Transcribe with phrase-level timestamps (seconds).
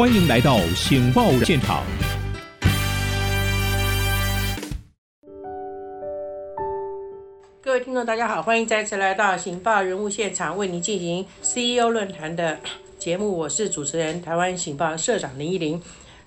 [0.00, 1.84] 欢迎来到《醒报》现场。
[7.60, 12.58] 各位听众，大家好，欢迎再次来到《醒报》人物现场，为您进行 CEO 论坛的
[12.98, 13.30] 节目。
[13.36, 15.78] 我是主持人台湾《醒报》社长林依林。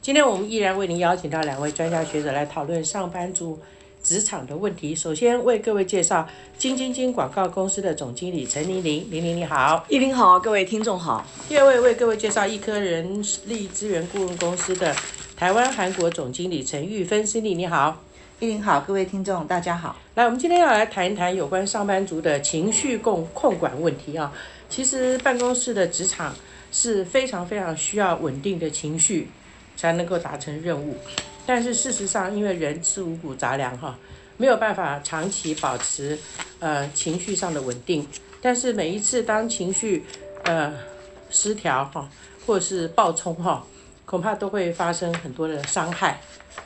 [0.03, 3.59] 今天我们依然为您邀请到两位专家学者来讨论上班族
[4.03, 4.93] 职场的问题。
[4.93, 6.27] 首先为各位介绍
[6.57, 9.83] 金晶晶广告公司的总经理陈玲玲，玲玲你好。
[9.89, 11.25] 依林好，各位听众好。
[11.47, 14.93] 第二位为各位介绍一科人力资源顾问公司的
[15.35, 18.03] 台湾韩国总经理陈玉芬，Cindy 你好。
[18.39, 19.95] 依林好，各位听众大家好。
[20.15, 24.33] 来，我们今天要来谈一谈有关上班族的情绪控控管问题啊。
[24.69, 26.35] 其实办公室的职场
[26.71, 29.29] 是非常非常需要稳定的情绪，
[29.77, 30.97] 才能够达成任务。
[31.45, 33.97] 但是事实上，因为人吃五谷杂粮哈，
[34.37, 36.17] 没有办法长期保持
[36.59, 38.07] 呃情绪上的稳定。
[38.41, 40.05] 但是每一次当情绪
[40.43, 40.73] 呃
[41.29, 42.09] 失调哈，
[42.45, 43.65] 或是暴冲哈，
[44.05, 46.21] 恐怕都会发生很多的伤害。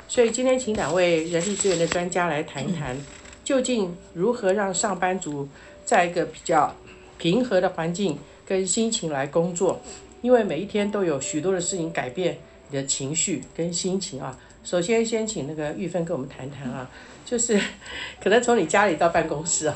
[0.08, 2.96] 所以今天请两位人力资源的专家来谈一谈，
[3.44, 5.48] 究竟如何让上班族
[5.86, 6.76] 在一个比较
[7.18, 9.82] 平和的环境跟心情来工作？
[10.22, 12.38] 因为每一天都有许多的事情改变
[12.70, 14.38] 你的情绪跟心情啊。
[14.68, 16.92] 首先，先请那个玉芬跟我们谈谈啊，
[17.24, 17.58] 就是
[18.22, 19.74] 可能从你家里到办公室啊，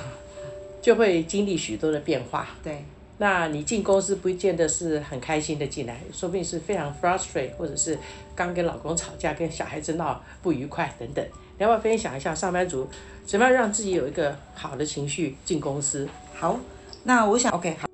[0.81, 2.45] 就会经历许多的变化。
[2.61, 2.83] 对，
[3.17, 7.97] 那你进公司不见得是很开心的进来，说不定是非常 frustrate，或者是
[8.35, 11.25] 刚跟老公吵架、跟小孩子闹不愉快等等。
[11.57, 12.85] 你要不要分享一下上班族
[13.25, 16.05] 怎么样让自己有一个好的情绪进公司？
[16.35, 16.59] 好，
[17.05, 17.87] 那我想 OK 好，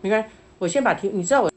[0.00, 0.28] 没关系，
[0.60, 1.52] 我先把题，你知道我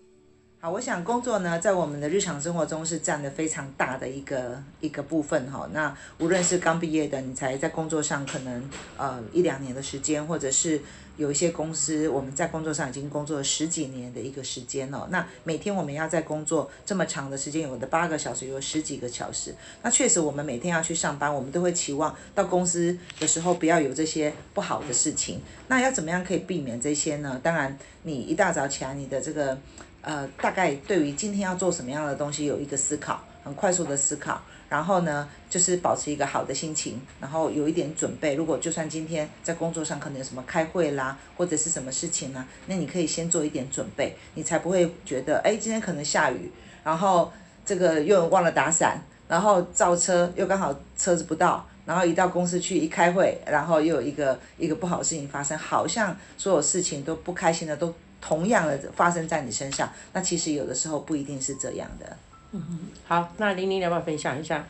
[0.64, 5.68] 好，我想工作呢，在我们的日常生活中是占的非常大的一个一个部分哈。
[5.74, 10.80] 那无论是刚毕业的，你才在工作上可能呃一两年的时间，或者是
[11.18, 15.08] 有一些公司我们在工作上已经工作了十几年的一个时间哦。
[15.10, 19.56] 那每天我们要在工作这么长的时间，有的八个小时，有十几个小时。
[19.82, 25.42] 那确实我们每天要去上班，我们都会期望到公司的时候不要有这些不好的事情。
[25.70, 27.40] 那要怎么样可以避免这些呢？
[27.42, 29.58] 当然，你一大早起来，你的这个。
[30.02, 38.34] 呃，大概对于今天要做什么样的东西有一个思考，很快速的思考，然后呢，就是保持一个好的心情，然后有一点准备。
[38.34, 46.52] 如果就算今天在工作上可能有什么开会啦，或者是什么事情呢，那你可以先做一点准备，你才不会觉得，哎，今天可能下雨，
[46.84, 47.32] 然后
[47.64, 57.94] 这个又忘了打伞，然后造车又刚好车子不到，然后一到公司去一开会，然后又有一个一个不好的事情发生，好像所有事情都不开心的都。
[58.22, 62.18] 同样的发生在你身上，那其实有的时候不一定是这样的。
[62.52, 64.68] 嗯，好，那玲玲要不要分享一下？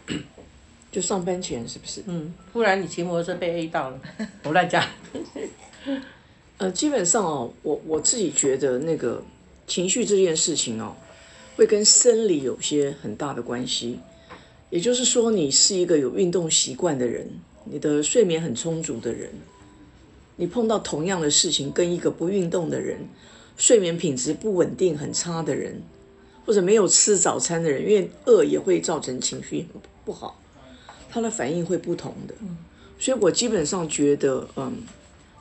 [0.91, 2.03] 就上班前是不是？
[2.05, 3.99] 嗯，不然你骑摩托车被 A 到了，
[4.43, 4.85] 我乱讲。
[6.57, 9.23] 呃，基本上哦，我我自己觉得那个
[9.65, 10.95] 情绪这件事情哦，
[11.55, 13.99] 会跟生理有些很大的关系。
[14.69, 17.27] 也就是说，你是一个有运动习惯的人，
[17.65, 19.29] 你的睡眠很充足的人，
[20.35, 22.99] 你碰到同样的事情，跟一个不运动的人。
[23.61, 25.83] 睡眠品质不稳定、很差的人，
[26.47, 29.67] 或者没有吃早餐的人，因为饿也会造成情绪
[30.03, 30.41] 不好，
[31.11, 32.33] 他的反应会不同的。
[32.97, 34.77] 所以我基本上觉得，嗯，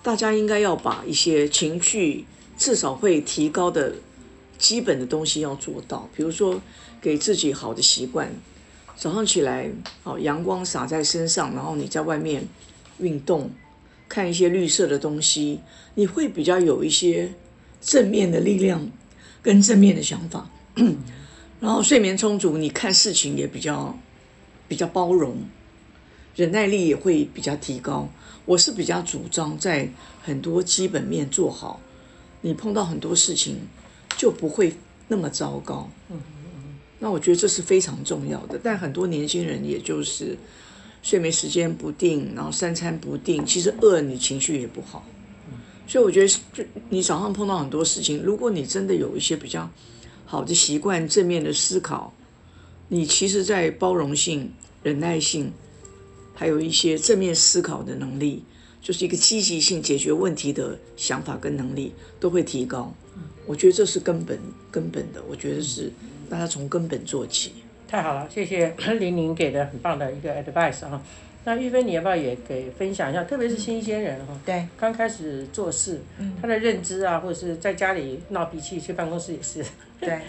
[0.02, 2.26] 大家应该要把一些情绪
[2.58, 3.94] 至少会提高的
[4.58, 6.60] 基本的东西要做到，比如说
[7.00, 8.30] 给自己好的习惯，
[8.98, 9.70] 早上起来，
[10.02, 12.46] 好阳光洒在身上，然后你在外面
[12.98, 13.50] 运动，
[14.10, 15.60] 看一些绿色的东西，
[15.94, 17.32] 你会比较有一些。
[17.80, 18.90] 正面的力量
[19.42, 20.50] 跟正面的想法，
[21.60, 23.98] 然后睡眠充足，你看事情也比较
[24.68, 25.36] 比较包容，
[26.36, 28.08] 忍耐力也会比较提高。
[28.46, 29.88] 我是比较主张在
[30.22, 31.80] 很多基本面做好，
[32.40, 33.58] 你碰到很多事情
[34.16, 34.74] 就不会
[35.08, 35.88] 那么糟糕。
[36.10, 36.20] 嗯
[37.02, 38.60] 那我觉得这是非常重要的。
[38.62, 40.36] 但很多年轻人也就是
[41.02, 45.02] 睡眠时间不定，然后三餐不定，其实饿你情绪也不好。
[45.90, 49.68] 所以我觉得，就你早上碰到很多事情，如果你真的有一些比较
[50.24, 52.12] 好的习惯、正面的思考，
[52.86, 54.52] 你其实，在包容性、
[54.84, 55.52] 忍耐性，
[56.32, 58.44] 还有一些正面思考的能力，
[58.80, 62.94] 就是一个积极性解决问题的想法跟能力，都会提高。
[63.44, 64.38] 我觉得这是根本
[64.70, 65.92] 根本的，我觉得是
[66.28, 67.50] 大家从根本做起。
[67.88, 71.02] 太好了，谢谢玲玲给的很棒的一个 advice 啊。
[71.44, 73.24] 那玉芬，你要不要也给分享一下？
[73.24, 76.00] 特别是新鲜人哈，对，刚开始做事，
[76.40, 79.64] 他的认知啊，或者是在家里闹脾气，去办公室也是。
[79.98, 80.20] 对，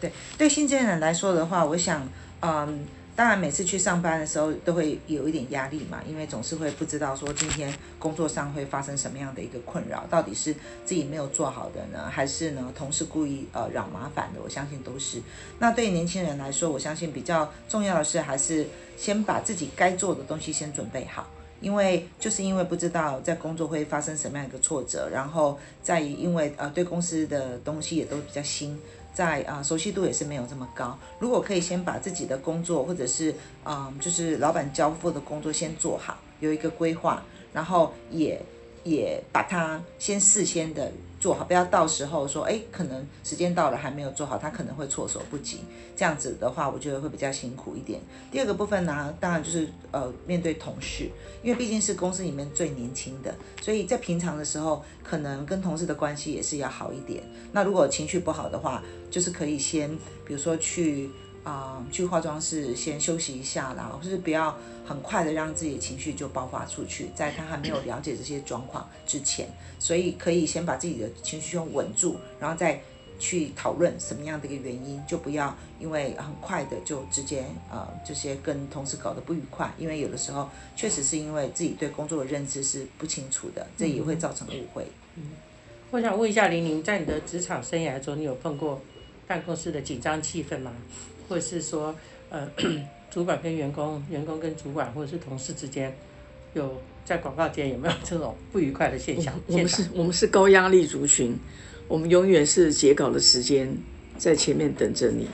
[0.00, 2.06] 对，对新鲜人来说的话，我想，
[2.40, 2.86] 嗯，
[3.16, 10.52] 当然每次去上班的时候都会有一点压力嘛，因为总是会不知道说今天工作上会发生什么样的一个困扰，到底是
[10.84, 14.40] 自己没有做好的呢，还是呢同事故意呃扰麻烦的？
[14.42, 15.22] 我相信都是。
[15.58, 18.66] 那对于年轻人来说，我相信比较重要的是还是
[18.96, 21.26] 先把自己该做的东西先准备好。
[21.60, 28.78] 因为就是因为不知道在工作会发生什么样一个挫折，然后在因为呃对公司的东西也都比较新，
[29.14, 30.98] 在啊熟悉度也是没有这么高。
[31.18, 37.22] 如果可以先把自己的工作或者是啊就是老板交付的工作先做好，有一个规划，
[37.52, 38.42] 然后也
[38.84, 40.92] 也把它先事先的。
[41.20, 45.60] 做好，不要到时候说，哎，可能时间到了还没有做好，他可能会措手不及。
[45.96, 47.98] 这样子的话，我觉得会比较辛苦一点。
[48.30, 51.08] 第二个部分呢，当然就是呃，面对同事，
[51.42, 57.24] 因为毕竟是公司里面最年轻的，所以在平常的时候，可能跟同事的关系也是要好一点。
[57.52, 59.90] 那如果情绪不好的话，就是可以先，
[60.26, 61.08] 比如说去。
[61.44, 64.56] 啊，去化妆室先休息一下啦，或是不要
[64.86, 69.46] 很快的让自己的情绪就爆发出去，在他还没有了解这些状况之前，
[69.78, 72.80] 所以可以先把自己的情绪先稳住，然后再
[73.18, 84.86] 去讨论什么样的一个原因，就不要因为很快的就直接呃这些跟同事搞得不愉快，因为有的时候确实是因为自己对工作的认知是不清楚的，这也会造成误会。
[85.16, 85.32] 嗯，
[85.90, 88.80] 我想问一下玲玲，在你的职场生涯中，你有碰过
[89.26, 90.72] 办公室的紧张气氛吗？
[91.28, 91.94] 或者是说，
[92.30, 92.48] 呃，
[93.10, 95.96] 主管跟员工、员工跟主管，或者是同事之间，
[96.54, 99.32] 有在广告间有没有这种不愉快的现象？
[99.46, 101.36] 我们是，我们是高压力族群，
[101.86, 103.72] 我们永远是截稿的时间
[104.18, 105.28] 在前面等着你，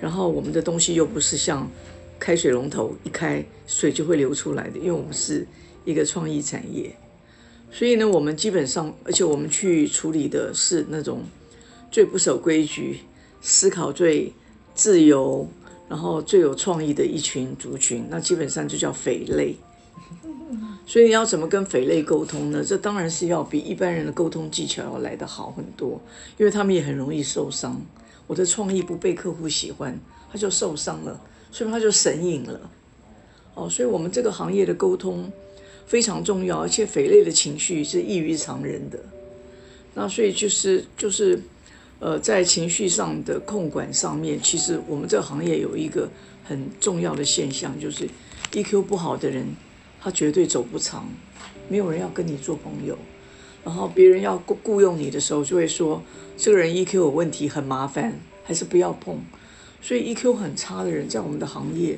[0.00, 1.70] 然后我们的东西又不是像
[2.18, 5.46] 开水龙头一开水就会流出来的，因为我们是
[5.84, 6.94] 一个创意产业，
[7.70, 11.22] 所以呢，我们基本上，而且我们去处理的是那种
[11.90, 12.98] 最不守规矩、
[13.40, 14.32] 思考最。
[14.82, 15.46] 自由，
[15.88, 19.54] 然后最有创意的一群族群，那基本上就叫匪类。
[20.84, 22.64] 所以你要怎么跟匪类沟通呢？
[22.66, 26.00] 这当然是要比一般人的沟通技巧要来得好很多，
[26.36, 27.80] 因为他们也很容易受伤。
[28.26, 29.96] 我的创意不被客户喜欢，
[30.32, 31.20] 他就受伤了，
[31.52, 32.60] 所以他就神隐了。
[33.54, 35.30] 哦，所以我们这个行业的沟通
[35.86, 38.98] 非常重要，而且匪类的情绪是异于常人的。
[39.94, 41.40] 那所以就是就是。
[42.02, 46.10] 呃，在情绪上的控管上面，其实我们这个行业有一个
[46.42, 48.08] 很重要的现象，就是
[48.50, 49.46] EQ 不好的人，
[50.00, 51.08] 他绝对走不长，
[51.68, 52.98] 没有人要跟你做朋友。
[53.64, 56.02] 然后别人要雇雇佣你的时候，就会说
[56.36, 59.20] 这个人 EQ 有问题，很麻烦，还是不要碰。
[59.80, 61.96] 所以 EQ 很差的人，在我们的行业，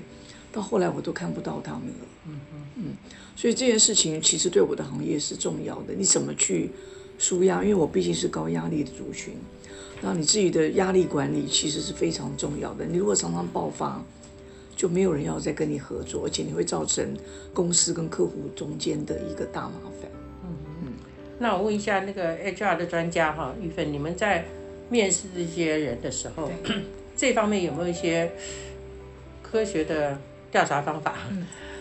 [0.52, 2.06] 到后来我都看不到他们了。
[2.28, 2.84] 嗯嗯嗯。
[3.34, 5.94] 所以这件事情其实对我的行业是重要的。
[5.96, 6.70] 你怎么去
[7.18, 7.62] 舒压？
[7.62, 9.32] 因为我毕竟是高压力的族群。
[10.06, 12.84] 那你自己的压力管理其实是非常重要的。
[12.84, 14.04] 你如果常常爆发，
[14.76, 17.16] 就没有人要再跟你合作，而且你会造成
[17.54, 19.72] 公司跟客户中间的一个大麻
[20.02, 20.10] 烦。
[20.44, 20.50] 嗯
[20.82, 20.92] 嗯。
[21.38, 24.44] 那我问一下那个 HR 的专家哈，玉芬，你们在
[24.90, 26.50] 面试这些人的时候，
[27.16, 28.30] 这方面有没有一些
[29.42, 30.18] 科学的
[30.52, 31.16] 调查方法，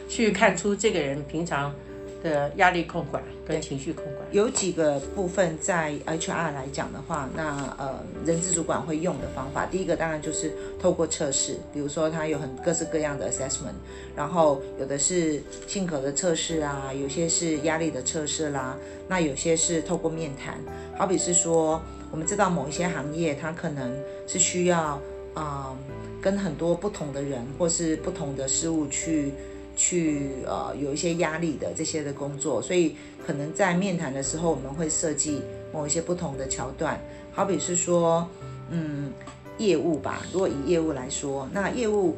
[0.07, 1.75] 去看出这个人平常？
[2.23, 13.75] 的压力控管跟情绪控管有几个部分，在 HR 来讲的话，那呃，人事主管会用的方法，第一个当然就是透过测试，比如说他有很各式各样的 assessment，
[14.15, 18.75] 然后有的是性格的测试啊，有些是压力的测试啦，
[19.07, 20.55] 那有些是透过面谈，
[20.97, 23.93] 好比是说，我们知道某一些行业，它可能
[24.25, 24.99] 是需要
[25.33, 25.75] 啊，
[26.21, 29.33] 跟很多不同的人或是不同的事物去。
[29.75, 36.99] 去呃有一些压力的这些的工作，所以可能在面谈的时候，我们会设计某一些不同的桥段，
[37.31, 38.27] 好比是说，
[38.69, 39.11] 嗯，
[39.57, 40.21] 业务吧。
[40.31, 42.15] 如果以业务来说，那业务，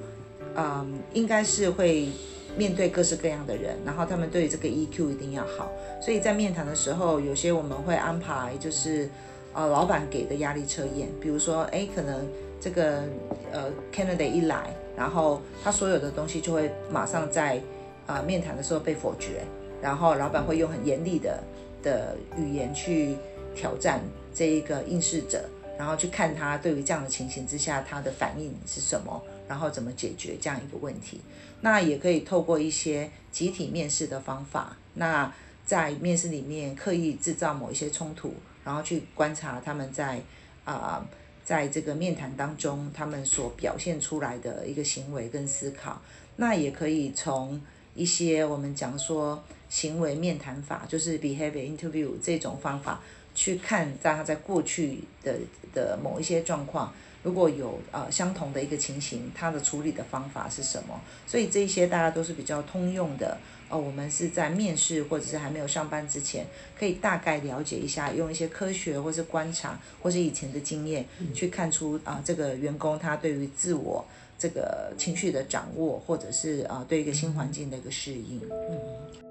[0.55, 2.09] 嗯，应该是会
[2.57, 5.71] 面对各式各样的人，然后他们对这个 EQ 一定要好。
[6.01, 9.09] 所以在面谈的时候，有些我们会安排就是，
[9.53, 12.27] 呃，老板给的压力测验，比如说，哎，可能
[12.59, 13.03] 这个
[13.51, 14.75] 呃 candidate 一来。
[14.98, 17.62] 然后他所有的东西就会马上在
[18.08, 19.44] 啊面谈的时候被否决，
[19.82, 21.44] 然后老板会用很严厉的
[21.84, 23.18] 的语言去
[23.54, 24.00] 挑战
[24.34, 25.44] 这一个应试者，
[25.78, 31.20] 然后去看他对于这样的情形之下他的反应是什么，然后怎么解决这样一个问题。
[31.62, 35.34] 那也可以透过一些集体面试的方法，那
[35.66, 38.34] 在面试里面刻意制造某一些冲突，
[38.64, 40.22] 然后去观察他们在
[40.64, 41.06] 啊。
[41.46, 46.02] 在这个面谈当中，他们所表现出来的一个行为跟思考，
[46.38, 47.62] 那也可以从
[47.94, 53.00] 一些我们讲说行为面谈法，就是 behavior interview 这种方法
[53.36, 55.38] 去看，在他在过去的
[55.72, 56.92] 的某一些状况，
[57.25, 61.01] 如果有呃相同的一个情形，它的处理的方法是什么？
[61.25, 63.36] 所以这一些大家都是比较通用的。
[63.67, 66.46] 哦，我们是在面试或者是还没有上班之前，
[66.77, 71.03] 可以大概了解一下，用一些科学或是观察或是以前的经验，
[71.34, 74.05] 去看出啊这个员工他对于自我
[74.38, 78.39] 这个情绪的掌握，或者是啊对一个新环境的一个适应。
[78.51, 79.25] 嗯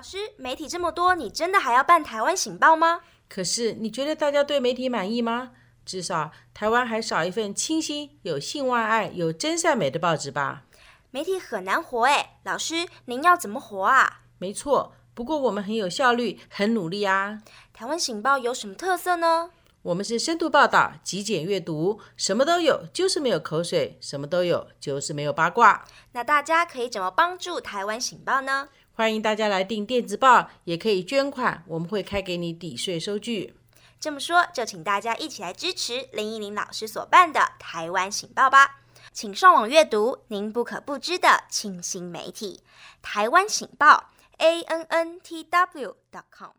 [0.00, 3.02] 老师，媒体这么多，你真的还要办台湾醒报吗？
[3.28, 5.50] 可是你觉得大家对媒体满意吗？
[5.84, 10.62] 至少台湾还少一份清新、有性万爱、有真善美的报纸吧？
[11.10, 14.22] 媒体很难活哎，老师，您要怎么活啊？
[14.38, 17.42] 没错，不过我们很有效率，很努力啊。
[17.74, 19.50] 台湾醒报有什么特色呢？
[19.82, 25.84] 我们是深度报道、极简阅读，什么都有，就是没有口水；什么都有，就是没有八卦。
[26.12, 28.68] 那大家可以怎么帮助台湾醒报呢？
[28.92, 33.54] 欢迎大家来订电子报，也可以捐款，我们会开给你抵税收据。
[33.98, 38.80] 这么说，就请大家一起来支持林依林老师所办的台湾醒报吧。
[39.12, 42.60] 请上网阅读您不可不知的清新媒体——
[43.00, 45.96] 台湾醒报 （a n n t w.
[46.12, 46.50] dot com）。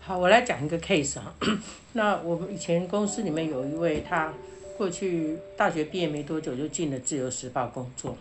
[0.00, 1.34] 好，我来讲一个 case 啊。
[1.94, 4.32] 那我们以前公司里面有一位，他
[4.76, 8.16] 过去大学毕业没多久就进了《自由时报》工作。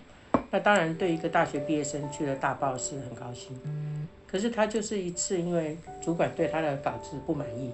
[0.51, 3.59] 那当然，对一个大学毕业生去了大报是很高兴。
[4.27, 7.71] 可是他就是一次，因为主管对他的稿子不满意，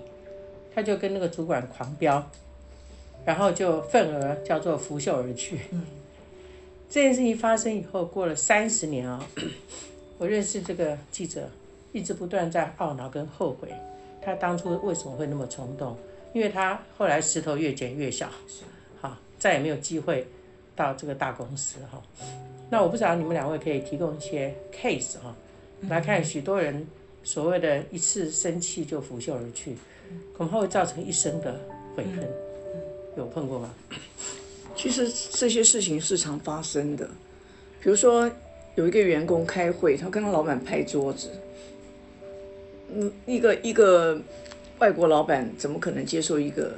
[0.74, 2.30] 他就跟那个主管狂飙，
[3.26, 5.60] 然后就愤而叫做拂袖而去。
[6.90, 9.26] 这件事情发生以后，过了三十年啊，
[10.18, 11.50] 我认识这个记者，
[11.92, 13.70] 一直不断在懊恼跟后悔，
[14.22, 15.98] 他当初为什么会那么冲动？
[16.32, 18.30] 因为他后来石头越剪越小，
[19.02, 20.28] 好，再也没有机会
[20.76, 22.02] 到这个大公司哈。
[22.70, 25.36] 那我不知道你们两位可以提供一些 case 哈。
[25.90, 26.86] 来看，许多人
[27.24, 29.76] 所谓的一次生气就拂袖而去，
[30.36, 31.60] 恐怕会造成一生的
[31.96, 32.28] 悔恨。
[33.18, 33.74] 有碰过吗？
[34.76, 37.08] 其实这些事情是常发生的。
[37.82, 38.30] 比如说，
[38.76, 41.30] 有一个员工开会，他跟他老板拍桌子。
[42.94, 44.20] 嗯，一个一个
[44.80, 46.78] 外国老板怎么可能接受一个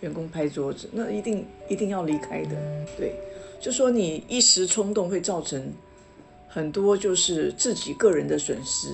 [0.00, 0.88] 员工拍桌子？
[0.92, 2.56] 那一定一定要离开的。
[2.96, 3.12] 对，
[3.60, 5.72] 就说你一时冲动会造成。
[6.48, 8.88] 很多就是自己个人的损失，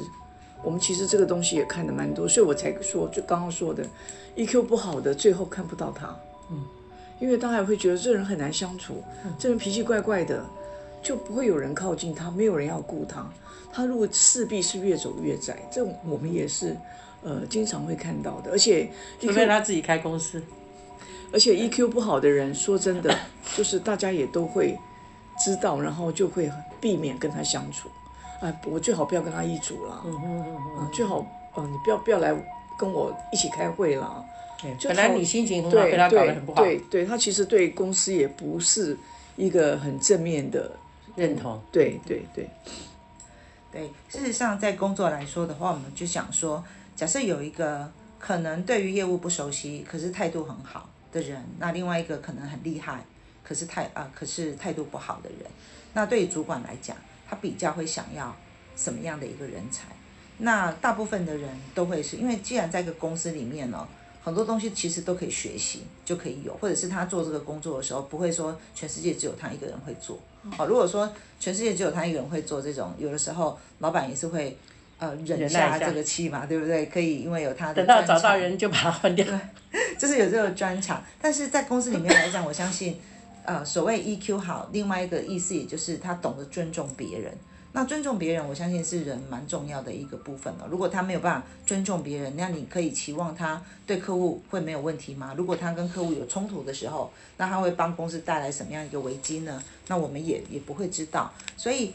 [0.65, 3.87] 我们其实这个东西也看的蛮多，所以我才说，就刚刚说的
[4.35, 6.09] ，EQ 不好的最后看不到他，
[6.51, 6.61] 嗯，
[7.21, 9.05] 因为大家会觉得这人很难相处，
[9.39, 10.45] 这人脾气怪怪的，
[11.05, 13.33] 就不会有人靠近他，没有人要顾他，
[13.73, 16.77] 他如果势必是越走越窄，这我们也是
[17.23, 18.91] 呃经常会看到的，而且
[19.21, 20.43] 除非他自己开公司，
[21.33, 23.17] 而且 EQ 不好的人，说真的，
[23.57, 24.79] 就是大家也都会。
[25.43, 26.49] 知道，然后就会
[26.79, 27.89] 避免跟他相处。
[28.41, 30.03] 哎，我最好不要跟他一组了。
[30.05, 32.33] 嗯嗯嗯嗯，最好，嗯，你不要不要来
[32.79, 34.25] 跟我一起开会了。
[34.85, 36.63] 本来你心情很好，被他搞得很不好。
[36.63, 38.97] 对对，他其实对公司也不是
[39.35, 40.71] 一个很正面的
[41.17, 41.61] 认同。
[41.73, 42.49] 对对对。
[43.73, 46.63] 对，事实上，在工作来说的话，我们就想说，
[46.95, 53.05] 假设有一个可能对于业务不熟悉，可是态度很好的人，那另外一个可能很厉害。
[53.45, 55.51] 可是态啊，可是态度不好的人，
[55.95, 56.97] 那对于主管来讲，
[57.29, 58.35] 他比较会想要
[58.77, 59.89] 什么样的一个人才？
[60.39, 63.87] 那大部分的人都会是因为，既然在一个公司里面呢，
[64.23, 70.19] 很多东西其实都可以学习，就可以有，或者是他做这个工作的时候，不会说全世界只有他一个人会做。
[70.57, 74.57] 哦，如果说全世界只有他一个人会做这种，有的时候老板也是会
[74.99, 76.87] 呃忍下这个气嘛，对不对？
[76.87, 79.27] 可以因为有他的等到找到人就把他换掉，
[80.03, 81.01] 就是有这个专长。
[81.21, 82.99] 但是在公司里面来讲，我相信。
[83.45, 87.37] 呃，所谓 EQ 好，另外一个意思也就是他懂得尊重别人。
[87.73, 90.69] 那尊重别人，我相信是人蛮重要的一个部分了。
[90.71, 95.35] 如果他没有办法尊重别人，那你可以期望他对客户会没有问题吗？
[95.37, 99.61] 如果他跟客户有冲突的时候，那他会帮公司带来什么样一个危机呢？
[99.89, 101.33] 那我们也也不会知道。
[101.57, 101.93] 所以，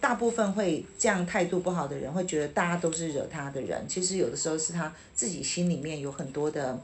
[0.00, 3.84] 大部分会这样态度不好的人，会觉得大家都是惹他的人。
[3.88, 6.78] 其实有的时候是他自己心里面有很多的。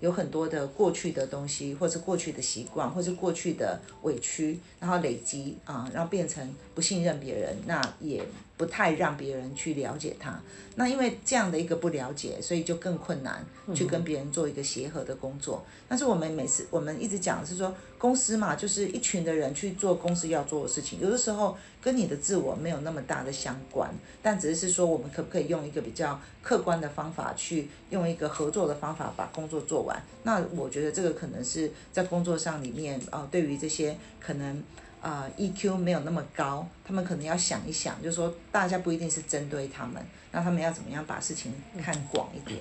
[0.00, 8.22] 有很多的过去的东西，或者过去的习惯，或者过去的委屈，然后累积啊，然后变成不信任别人，那也
[8.56, 10.40] 不太让别人去了解他。
[10.76, 13.44] 那因为这样的一个不了解，所以就更困难
[13.74, 15.64] 去跟别人做一个协和的工作。
[15.88, 23.90] 但是我们每次我们一直讲的是说，公司嘛，就是一群的人去做公司要做的事情，有的时候跟你的自我没有那么大的相关，
[24.22, 30.02] 但只是说我们可不可以用一个比较客观的方法，去用一个合作的方法把工作做完。
[30.24, 34.62] 那我觉得这个可能是在工作上里面啊，对于这些可能。
[35.06, 42.58] 呃 EQ 没有那么高，他们可能要想一想，就是说大家不一定是针对他们，那他们要怎么样把事情看广一点？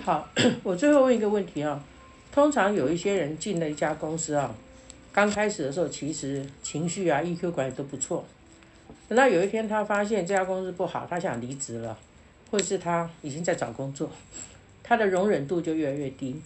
[0.00, 0.28] 好，
[0.62, 1.82] 我最后问一个问题啊，
[2.30, 4.54] 通常有一些人进了一家公司啊，
[5.12, 8.24] 刚开始的时候其实情绪啊 EQ 管理都不错，
[9.08, 11.98] 等到有一天他发现这家公司不好，他想离职了，
[12.48, 14.08] 或者是他已经在找工作，
[14.84, 16.40] 他的容忍度就越来越低，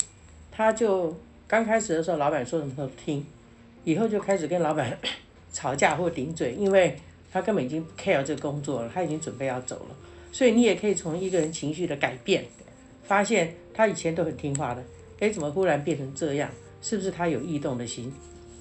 [0.50, 1.14] 他就
[1.46, 3.26] 刚开始的时候老板说什么都听，
[3.84, 4.98] 以后就开始跟老板
[5.52, 6.98] 吵架或顶嘴，因为
[7.30, 9.96] 他根本已经不 care 这个工作了，他已经准备要走了，
[10.32, 12.44] 所以你也可以从一个人情绪的改变。
[13.04, 14.82] 发现他以前都很听话的，
[15.20, 16.50] 哎，怎么忽然变成这样？
[16.80, 18.10] 是不是他有异动的心？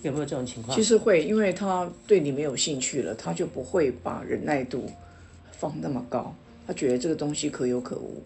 [0.02, 0.76] 有没有这种情况？
[0.76, 4.90] 其实会，因为他对你没有兴趣了，他就不会把忍耐度
[5.54, 6.36] 放那么高。
[6.68, 8.22] 他觉得这个东西可有可无，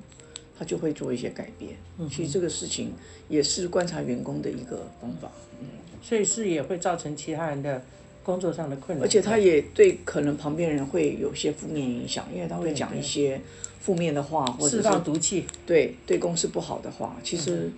[0.58, 1.76] 他就会做一些改变。
[2.10, 2.92] 其实这个事情
[3.30, 5.32] 也是观察员工的一个方法。
[5.62, 5.68] 嗯，
[6.02, 7.84] 所以是也会造成其他人的
[8.24, 9.04] 工作上的困扰。
[9.04, 13.42] 而且他也对可能旁边人会有些负面影响，因为他会讲一些。
[13.80, 17.72] 负面的话，或者释放毒气，对对公司不好的话，其实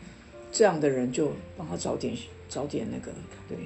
[0.52, 3.12] 这样的人就帮他早点早点那个，
[3.48, 3.58] 对。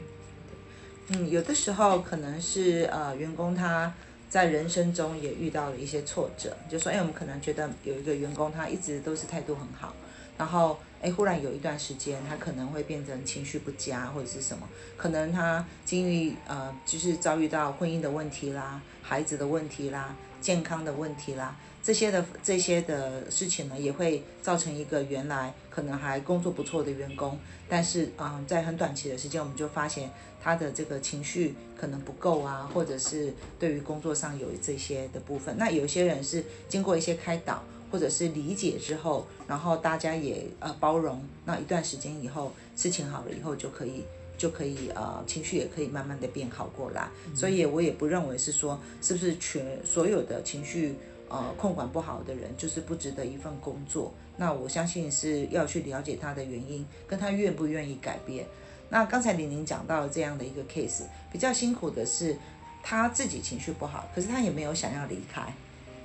[1.07, 3.93] 嗯，有的时候可能是呃员工他
[4.29, 9.95] 在人生中也遇到了一些挫折，就说哎，我们可能觉得有一个员工他一直都是态度很好，
[10.37, 14.67] 然后哎忽然有一段时间他可能会变成情绪不佳或者是什么，
[14.97, 21.55] 可能他经历呃就是遭遇到婚姻的问题啦、孩子的问题啦、健康的问题啦。
[21.83, 30.09] 这些的这些的事情呢，也会造成一个原来可能还工作不错的员工，但是啊，在很短期的时间，我们就发现
[30.41, 35.57] 他的这个情绪可能不够啊，或者是对于工作上有这些的部分。
[35.57, 37.61] 那有些人是经过一些开导
[37.93, 44.03] 或者是理解之后，然后大家也呃包容，那一段时间以后，事情好了以后就可以
[44.35, 47.07] 就可以呃情绪也可以慢慢的变好过来。
[47.35, 50.95] 所以我也不认为是说是不是全所有的情绪。
[51.29, 54.13] 呃，控管不好的人就是不值得一份工作。
[54.37, 58.45] 那我相信是要去了解他的原因，跟他愿不愿意改变。
[58.89, 62.35] 那刚才玲玲讲到这样的一个 case，比较辛苦的是
[62.83, 65.51] 他自己情绪不好，可是他也没有想要离开。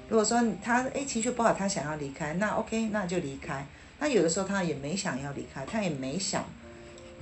[0.08, 3.66] 如果说他诶情绪不好，他想要离开，那 OK，那就离开。
[4.00, 6.44] 那有的时候他也没想要离开，他也没想，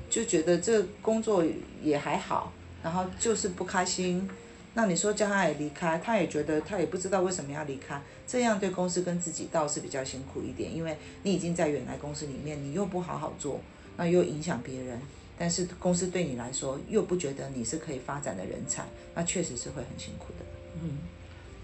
[0.08, 1.44] 就觉得这工作
[1.82, 4.28] 也还好，然后就是不开心。
[4.74, 13.58] 那你说叫他也离开，他也觉得他也不知道为什么要离开，这样对公司跟自己倒是比较辛苦一点，因为你已经在原来公司里面，你又不好好做，
[13.96, 15.00] 那又影响别人，
[15.38, 20.44] 但是公司对你来说又不觉得你是可以发展的人才，那确实是会很辛苦的。
[20.82, 20.98] 嗯，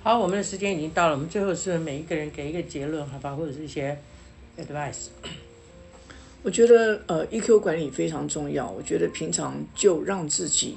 [0.03, 3.97] 好，我们的时间已经到了，我们最后是每一个人给一个结论，好吧，或者是一些
[4.59, 5.07] advice。
[6.43, 10.77] 我觉得呃，EQ 管理非常重要，我觉得平常就让自己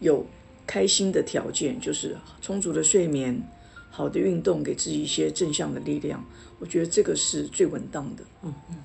[0.00, 0.26] 有。
[0.68, 3.40] 开心的条件就是充足的睡眠、
[3.88, 6.24] 好的运动，给自己一些正向的力量。
[6.58, 8.24] 我觉得这个是最稳当的。
[8.42, 8.76] 嗯嗯，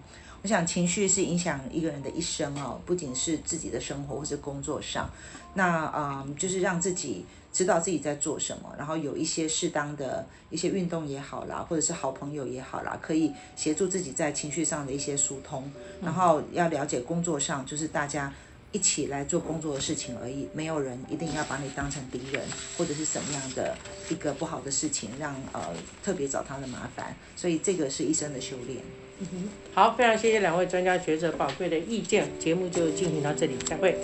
[0.44, 5.10] 我想情绪是影响一个人的一生哦，不仅是自己的生活或是工作上。
[5.56, 15.72] 那啊，就是让自己知道自己在做什么，然后有一些适当的一些运动也好啦，或者是好朋友也好啦，可以协助自己在情绪上的一些疏通。
[16.02, 18.34] 然后要了解工作上，就是大家。
[18.74, 22.42] 一起来做工作的事情而已，没有人一定要把你当成敌人，
[22.78, 23.76] 或者是什么样的
[24.10, 25.60] 一个不好的事情，让呃
[26.02, 27.14] 特别找他的麻烦。
[27.36, 28.80] 所以这个是一生的修炼。
[29.20, 33.98] 嗯哼，好，非常谢谢两位专家学者宝贵的意见，节目就进行到这里，再会。